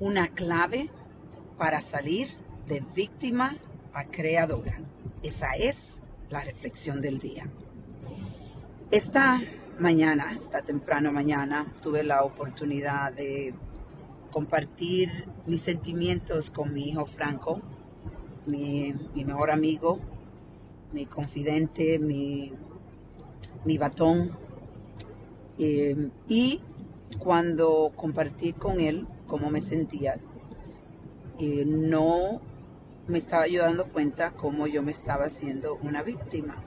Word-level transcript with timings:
una 0.00 0.28
clave 0.28 0.90
para 1.58 1.80
salir 1.80 2.28
de 2.66 2.82
víctima 2.94 3.54
a 3.92 4.04
creadora. 4.04 4.80
Esa 5.22 5.52
es 5.52 6.02
la 6.30 6.40
reflexión 6.40 7.00
del 7.00 7.18
día. 7.18 7.48
Esta 8.90 9.40
mañana, 9.78 10.30
esta 10.32 10.62
temprano 10.62 11.12
mañana, 11.12 11.72
tuve 11.82 12.04
la 12.04 12.24
oportunidad 12.24 13.12
de 13.12 13.54
compartir 14.30 15.26
mis 15.46 15.62
sentimientos 15.62 16.50
con 16.50 16.72
mi 16.72 16.88
hijo 16.88 17.06
Franco, 17.06 17.60
mi, 18.46 18.94
mejor 19.14 19.50
amigo, 19.50 20.00
mi 20.92 21.06
confidente, 21.06 21.98
mi, 21.98 22.52
mi 23.64 23.78
batón. 23.78 24.36
Eh, 25.58 26.10
y 26.28 26.60
cuando 27.18 27.92
compartí 27.94 28.52
con 28.52 28.80
él 28.80 29.06
cómo 29.34 29.50
me 29.50 29.60
sentía, 29.60 30.16
eh, 31.40 31.64
no 31.66 32.40
me 33.08 33.18
estaba 33.18 33.48
yo 33.48 33.62
dando 33.62 33.86
cuenta 33.86 34.30
cómo 34.30 34.68
yo 34.68 34.80
me 34.80 34.92
estaba 34.92 35.24
haciendo 35.24 35.74
una 35.82 36.04
víctima. 36.04 36.62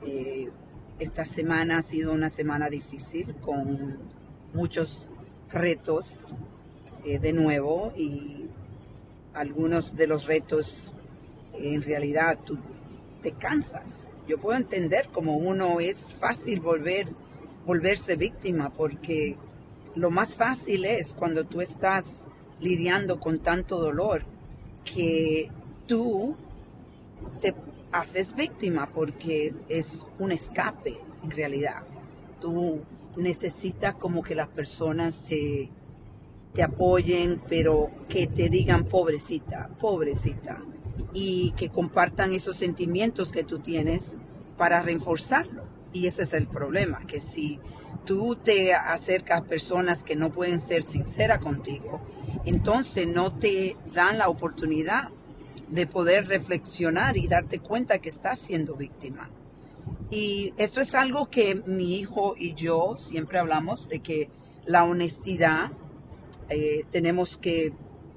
Eh, 0.00 0.48
esta 0.98 1.26
semana 1.26 1.76
ha 1.76 1.82
sido 1.82 2.14
una 2.14 2.30
semana 2.30 2.70
difícil 2.70 3.34
con 3.42 3.98
muchos 4.54 5.10
retos 5.50 6.34
eh, 7.04 7.18
de 7.18 7.34
nuevo 7.34 7.92
y 7.94 8.46
algunos 9.34 9.96
de 9.96 10.06
los 10.06 10.24
retos 10.24 10.94
en 11.52 11.82
realidad 11.82 12.38
tú 12.42 12.56
te 13.20 13.32
cansas. 13.32 14.08
Yo 14.26 14.38
puedo 14.38 14.56
entender 14.56 15.10
cómo 15.12 15.36
uno 15.36 15.80
es 15.80 16.14
fácil 16.14 16.60
volver, 16.60 17.06
volverse 17.66 18.16
víctima 18.16 18.72
porque 18.72 19.36
lo 19.96 20.10
más 20.10 20.36
fácil 20.36 20.84
es 20.84 21.14
cuando 21.14 21.44
tú 21.44 21.60
estás 21.60 22.28
lidiando 22.60 23.18
con 23.18 23.38
tanto 23.38 23.78
dolor 23.78 24.24
que 24.84 25.50
tú 25.86 26.36
te 27.40 27.54
haces 27.92 28.36
víctima 28.36 28.90
porque 28.92 29.54
es 29.68 30.06
un 30.18 30.32
escape 30.32 30.96
en 31.24 31.30
realidad. 31.30 31.82
Tú 32.40 32.82
necesitas 33.16 33.94
como 33.94 34.22
que 34.22 34.34
las 34.34 34.48
personas 34.48 35.20
te, 35.24 35.70
te 36.52 36.62
apoyen, 36.62 37.40
pero 37.48 37.90
que 38.08 38.26
te 38.26 38.50
digan 38.50 38.84
pobrecita, 38.84 39.70
pobrecita, 39.80 40.62
y 41.14 41.52
que 41.52 41.70
compartan 41.70 42.32
esos 42.32 42.56
sentimientos 42.56 43.32
que 43.32 43.44
tú 43.44 43.60
tienes 43.60 44.18
para 44.58 44.82
reforzarlo. 44.82 45.75
Y 45.96 46.06
ese 46.06 46.24
es 46.24 46.34
el 46.34 46.46
problema, 46.46 47.00
que 47.06 47.22
si 47.22 47.58
tú 48.04 48.36
te 48.36 48.74
acercas 48.74 49.40
a 49.40 49.44
personas 49.44 50.02
que 50.02 50.14
no 50.14 50.30
pueden 50.30 50.60
ser 50.60 50.82
sinceras 50.82 51.38
contigo, 51.38 52.02
entonces 52.44 53.08
no 53.08 53.32
te 53.32 53.78
dan 53.94 54.18
la 54.18 54.28
oportunidad 54.28 55.08
de 55.68 55.86
poder 55.86 56.28
reflexionar 56.28 57.16
y 57.16 57.28
darte 57.28 57.60
cuenta 57.60 57.98
que 57.98 58.10
estás 58.10 58.38
siendo 58.38 58.74
víctima. 58.74 59.30
Y 60.10 60.52
esto 60.58 60.82
es 60.82 60.94
algo 60.94 61.30
que 61.30 61.62
mi 61.66 61.96
hijo 61.96 62.34
y 62.36 62.52
yo 62.52 62.96
siempre 62.98 63.38
hablamos 63.38 63.88
de 63.88 64.00
que 64.00 64.28
la 64.66 64.84
honestidad 64.84 65.70
eh, 66.50 66.84
tenemos 66.90 67.38
que 67.38 67.72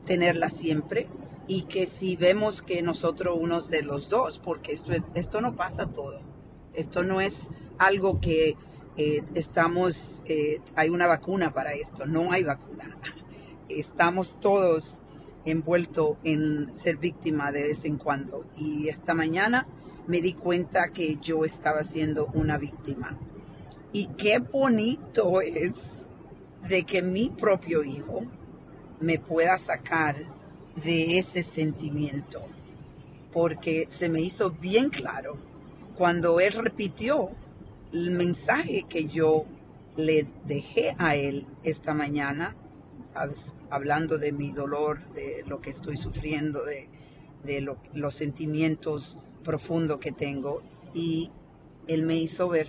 tenerla 0.05 0.49
siempre 0.49 1.07
y 1.47 1.61
que 1.61 1.85
si 1.85 2.17
vemos 2.17 2.61
que 2.61 2.81
nosotros 2.81 3.37
unos 3.39 3.69
de 3.69 3.83
los 3.83 4.09
dos, 4.09 4.37
porque 4.37 4.73
esto, 4.73 4.91
esto 5.15 5.39
no 5.39 5.55
pasa 5.55 5.87
todo, 5.87 6.19
esto 6.73 7.03
no 7.03 7.21
es 7.21 7.49
algo 7.79 8.21
que 8.21 8.55
eh, 8.97 9.23
estamos, 9.33 10.21
eh, 10.25 10.59
hay 10.75 10.89
una 10.89 11.07
vacuna 11.07 11.53
para 11.53 11.73
esto, 11.73 12.05
no 12.05 12.31
hay 12.31 12.43
vacuna. 12.43 12.97
Estamos 13.69 14.39
todos 14.39 15.01
envueltos 15.45 16.17
en 16.23 16.75
ser 16.75 16.97
víctima 16.97 17.51
de 17.51 17.63
vez 17.63 17.85
en 17.85 17.97
cuando. 17.97 18.45
Y 18.57 18.89
esta 18.89 19.13
mañana 19.13 19.67
me 20.05 20.21
di 20.21 20.33
cuenta 20.33 20.89
que 20.89 21.17
yo 21.21 21.45
estaba 21.45 21.83
siendo 21.83 22.27
una 22.33 22.57
víctima. 22.57 23.17
Y 23.93 24.07
qué 24.17 24.39
bonito 24.39 25.41
es 25.41 26.09
de 26.67 26.83
que 26.83 27.01
mi 27.01 27.29
propio 27.29 27.83
hijo 27.83 28.23
me 28.99 29.17
pueda 29.17 29.57
sacar 29.57 30.15
de 30.75 31.17
ese 31.17 31.41
sentimiento. 31.41 32.41
Porque 33.31 33.85
se 33.87 34.09
me 34.09 34.21
hizo 34.21 34.51
bien 34.51 34.89
claro 34.89 35.37
cuando 35.95 36.39
él 36.39 36.53
repitió 36.53 37.29
el 37.91 38.11
mensaje 38.11 38.85
que 38.87 39.05
yo 39.05 39.45
le 39.95 40.27
dejé 40.45 40.95
a 40.97 41.15
él 41.15 41.45
esta 41.63 41.93
mañana, 41.93 42.55
hablando 43.69 44.17
de 44.17 44.31
mi 44.31 44.51
dolor, 44.51 45.05
de 45.13 45.43
lo 45.47 45.59
que 45.61 45.71
estoy 45.71 45.97
sufriendo, 45.97 46.63
de, 46.63 46.87
los 47.93 48.15
sentimientos 48.15 49.19
profundos 49.43 49.99
que 49.99 50.11
tengo. 50.11 50.61
Y 50.93 51.31
él 51.87 52.03
me 52.03 52.15
hizo 52.15 52.49
ver, 52.49 52.67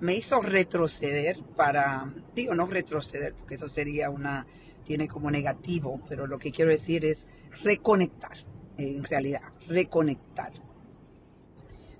me 0.00 0.14
hizo 0.14 0.40
retroceder 0.40 1.42
para, 1.56 2.12
digo, 2.34 2.54
no 2.54 2.66
retroceder, 2.66 3.34
porque 3.34 3.54
eso 3.54 3.68
sería 3.68 4.10
una, 4.10 4.46
tiene 4.84 5.08
como 5.08 5.30
negativo, 5.30 6.00
pero 6.08 6.26
lo 6.26 6.38
que 6.38 6.50
quiero 6.50 6.70
decir 6.70 7.04
es 7.04 7.28
reconectar, 7.62 8.36
en 8.76 9.04
realidad, 9.04 9.42
reconectar 9.68 10.52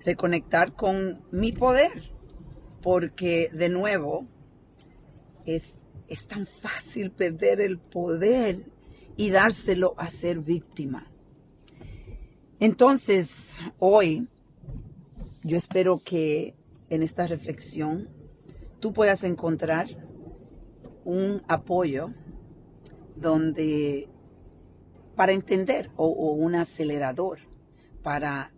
reconectar 0.04 0.74
con 0.74 1.24
mi 1.30 1.52
poder, 1.52 2.12
porque 2.82 3.50
de 3.52 3.68
nuevo 3.68 4.26
es, 5.46 5.84
es 6.08 6.26
tan 6.26 6.46
fácil 6.46 7.10
perder 7.10 7.60
el 7.60 7.78
poder 7.78 8.64
y 9.16 9.30
dárselo 9.30 9.94
a 9.98 10.08
ser 10.10 10.40
víctima. 10.40 11.10
Entonces, 12.58 13.58
hoy 13.78 14.28
yo 15.42 15.56
espero 15.56 16.00
que 16.04 16.54
en 16.90 17.02
esta 17.02 17.26
reflexión 17.26 18.08
tú 18.80 18.92
puedas 18.92 19.24
encontrar 19.24 19.88
un 21.04 21.42
apoyo 21.48 22.12
donde 23.16 24.08
para 25.16 25.32
entender 25.32 25.90
o, 25.96 26.06
o 26.06 26.32
un 26.32 26.54
acelerador 26.54 27.38
para 28.02 28.52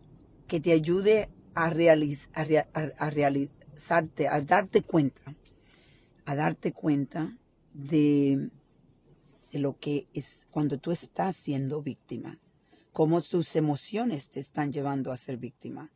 que 0.52 0.60
te 0.60 0.72
ayude 0.72 1.30
a, 1.54 1.64
a, 1.64 3.10
realizarte, 3.10 4.28
a 4.28 4.40
darte 4.42 4.82
cuenta, 4.82 5.34
a 6.26 6.34
darte 6.34 6.72
cuenta 6.72 7.38
de, 7.72 8.50
de 9.50 9.58
lo 9.58 9.78
que 9.78 10.08
es 10.12 10.46
cuando 10.50 10.76
tú 10.76 10.92
estás 10.92 11.36
siendo 11.36 11.80
víctima, 11.80 12.38
cómo 12.92 13.22
tus 13.22 13.56
emociones 13.56 14.28
te 14.28 14.40
están 14.40 14.72
llevando 14.72 15.10
a 15.10 15.16
ser 15.16 15.38
víctima. 15.38 15.90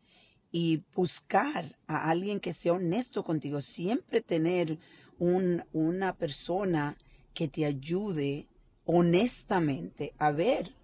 Y 0.51 0.85
buscar 0.95 1.77
a 1.87 2.09
alguien 2.09 2.41
que 2.41 2.55
sea 2.55 2.73
honesto 2.73 3.25
contigo, 3.25 3.61
siempre 3.61 4.23
tener 4.23 4.79
un, 5.19 5.65
una 5.75 6.17
persona 6.17 6.97
que 7.35 7.47
te 7.47 7.67
ayude 7.67 8.49
honestamente 8.87 10.15
a 10.17 10.31
ver 10.31 10.75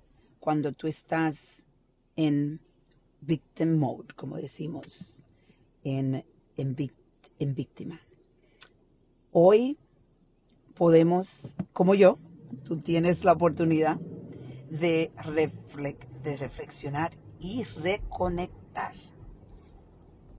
cuando 0.41 0.73
tú 0.73 0.89
estás 0.89 1.69
en 2.17 2.61
victim 3.23 3.77
mode, 3.77 4.15
como 4.15 4.37
decimos 4.37 5.25
en, 5.85 6.25
en, 6.57 6.77
en 7.39 7.55
víctima. 7.55 8.01
Hoy 9.31 9.79
podemos, 10.75 11.55
como 11.73 11.95
yo, 11.95 12.19
tú 12.65 12.81
tienes 12.81 13.25
la 13.25 13.33
oportunidad 13.33 13.99
de, 14.71 15.11
de 16.23 16.37
reflexionar 16.37 17.13
y 17.39 17.65
reconectar 17.65 18.95